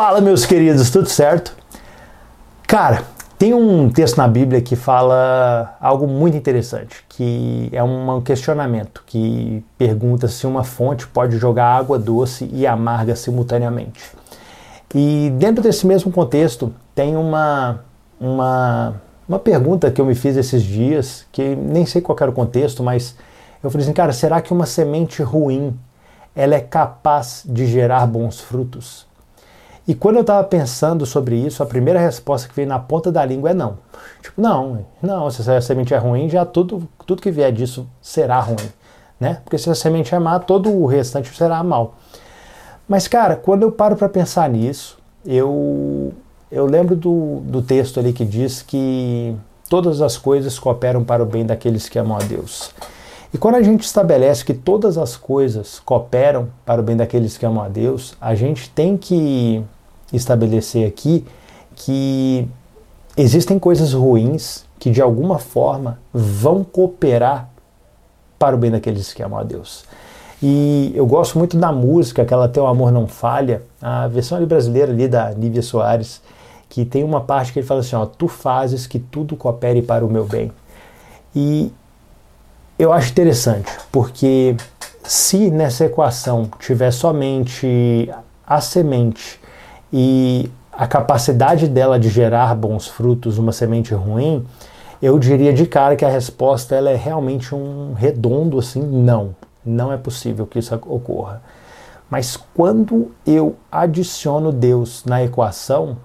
[0.00, 1.56] Fala, meus queridos, tudo certo?
[2.68, 3.02] Cara,
[3.36, 9.64] tem um texto na Bíblia que fala algo muito interessante, que é um questionamento que
[9.76, 14.00] pergunta se uma fonte pode jogar água doce e amarga simultaneamente.
[14.94, 17.80] E dentro desse mesmo contexto, tem uma,
[18.20, 22.34] uma, uma pergunta que eu me fiz esses dias, que nem sei qual era o
[22.34, 23.16] contexto, mas
[23.60, 25.76] eu falei assim, cara, será que uma semente ruim
[26.36, 29.07] ela é capaz de gerar bons frutos?
[29.88, 33.24] E quando eu estava pensando sobre isso, a primeira resposta que veio na ponta da
[33.24, 33.78] língua é não.
[34.20, 38.38] Tipo, não, não, se a semente é ruim, já tudo, tudo que vier disso será
[38.38, 38.68] ruim,
[39.18, 39.40] né?
[39.42, 41.94] Porque se a semente é má, todo o restante será mal.
[42.86, 46.12] Mas, cara, quando eu paro para pensar nisso, eu,
[46.52, 49.34] eu lembro do, do texto ali que diz que
[49.70, 52.74] todas as coisas cooperam para o bem daqueles que amam a Deus.
[53.32, 57.46] E quando a gente estabelece que todas as coisas cooperam para o bem daqueles que
[57.46, 59.64] amam a Deus, a gente tem que
[60.12, 61.24] estabelecer aqui
[61.74, 62.48] que
[63.16, 67.48] existem coisas ruins que de alguma forma vão cooperar
[68.38, 69.84] para o bem daqueles que amam a Deus.
[70.40, 74.92] E eu gosto muito da música, aquela Teu Amor Não Falha, a versão ali brasileira
[74.92, 76.22] ali da Nívia Soares,
[76.68, 80.06] que tem uma parte que ele fala assim, ó, tu fazes que tudo coopere para
[80.06, 80.52] o meu bem.
[81.34, 81.72] E
[82.78, 84.56] eu acho interessante, porque
[85.02, 88.08] se nessa equação tiver somente
[88.46, 89.40] a semente
[89.92, 94.46] e a capacidade dela de gerar bons frutos uma semente ruim,
[95.00, 99.92] eu diria de cara que a resposta ela é realmente um redondo assim, não, não
[99.92, 101.42] é possível que isso ocorra.
[102.10, 105.96] Mas quando eu adiciono Deus na equação,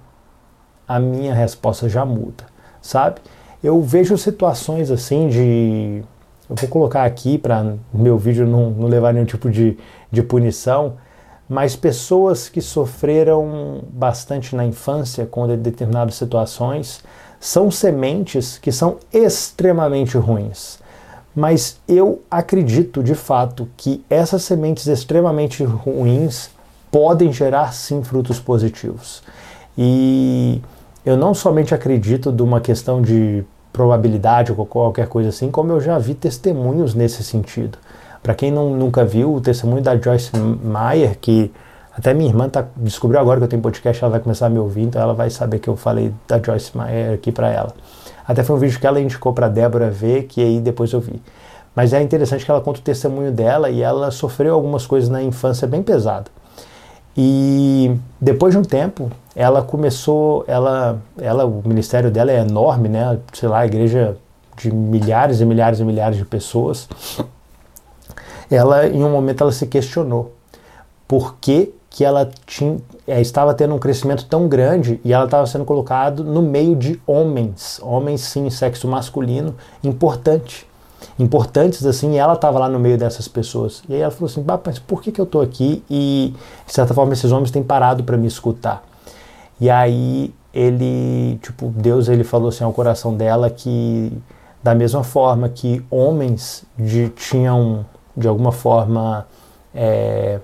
[0.88, 2.46] a minha resposta já muda,
[2.82, 3.22] sabe?
[3.64, 6.04] Eu vejo situações assim de.
[6.50, 9.78] Eu vou colocar aqui para meu vídeo não, não levar nenhum tipo de,
[10.12, 10.96] de punição,
[11.50, 17.04] mas pessoas que sofreram bastante na infância com determinadas situações
[17.40, 20.80] são sementes que são extremamente ruins.
[21.36, 26.50] Mas eu acredito de fato que essas sementes extremamente ruins
[26.92, 29.24] podem gerar sim frutos positivos.
[29.78, 30.62] E
[31.06, 33.44] eu não somente acredito de uma questão de
[33.74, 37.78] probabilidade ou qualquer coisa assim, como eu já vi testemunhos nesse sentido.
[38.24, 41.52] Para quem não, nunca viu, o testemunho da Joyce Meyer, que
[41.96, 44.58] até minha irmã tá, descobriu agora que eu tenho podcast, ela vai começar a me
[44.58, 47.74] ouvir, então ela vai saber que eu falei da Joyce Meyer aqui para ela.
[48.26, 51.22] Até foi um vídeo que ela indicou para Débora ver, que aí depois eu vi.
[51.76, 55.22] Mas é interessante que ela conta o testemunho dela e ela sofreu algumas coisas na
[55.22, 56.26] infância bem pesada.
[57.16, 63.20] E depois de um tempo, ela começou, ela, ela, o ministério dela é enorme, né?
[63.34, 64.16] Sei lá, igreja
[64.56, 66.88] de milhares e milhares e milhares de pessoas
[68.56, 70.34] ela em um momento ela se questionou
[71.08, 72.78] por que, que ela tinha,
[73.08, 77.00] é, estava tendo um crescimento tão grande e ela estava sendo colocada no meio de
[77.06, 80.68] homens, homens sim, sexo masculino, importante,
[81.20, 83.84] importantes assim, e ela estava lá no meio dessas pessoas.
[83.88, 86.34] E aí ela falou assim, mas por que, que eu estou aqui e
[86.66, 88.84] de certa forma esses homens têm parado para me escutar?
[89.60, 94.12] E aí ele, tipo, Deus ele falou assim ao coração dela que
[94.64, 99.28] da mesma forma que homens de, tinham de alguma forma
[99.74, 100.40] é,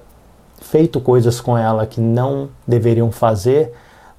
[0.62, 3.74] feito coisas com ela que não deveriam fazer,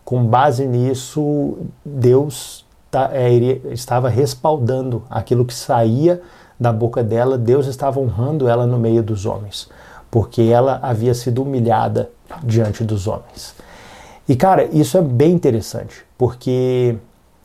[0.05, 3.31] com base nisso, Deus tá, é,
[3.73, 6.21] estava respaldando aquilo que saía
[6.59, 9.69] da boca dela, Deus estava honrando ela no meio dos homens,
[10.11, 12.11] porque ela havia sido humilhada
[12.43, 13.55] diante dos homens.
[14.29, 16.97] E cara, isso é bem interessante, porque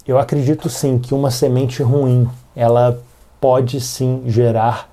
[0.07, 2.99] eu acredito sim que uma semente ruim, ela
[3.39, 4.89] pode sim gerar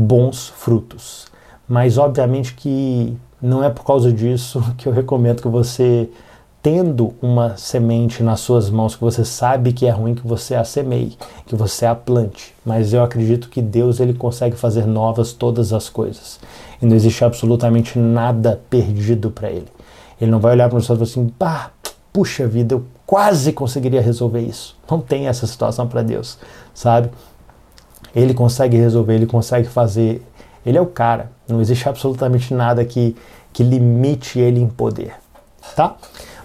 [0.00, 1.26] bons frutos.
[1.68, 6.08] Mas obviamente que não é por causa disso que eu recomendo que você,
[6.62, 10.64] tendo uma semente nas suas mãos que você sabe que é ruim, que você a
[10.64, 11.16] semeie,
[11.46, 12.54] que você a plante.
[12.64, 16.40] Mas eu acredito que Deus ele consegue fazer novas todas as coisas.
[16.80, 19.68] E não existe absolutamente nada perdido para ele.
[20.20, 21.70] Ele não vai olhar para você e falar assim, pá,
[22.12, 24.76] puxa vida, eu quase conseguiria resolver isso.
[24.90, 26.38] Não tem essa situação para Deus,
[26.74, 27.10] sabe?
[28.14, 30.22] Ele consegue resolver, ele consegue fazer.
[30.64, 31.30] Ele é o cara.
[31.48, 33.16] Não existe absolutamente nada que,
[33.52, 35.14] que limite ele em poder.
[35.74, 35.96] Tá?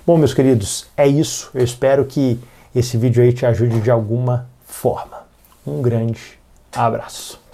[0.06, 1.50] Bom, meus queridos, é isso.
[1.54, 2.40] Eu espero que
[2.74, 5.24] esse vídeo aí te ajude de alguma forma.
[5.66, 6.38] Um grande
[6.72, 7.45] abraço.